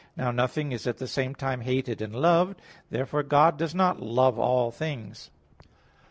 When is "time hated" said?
1.35-2.01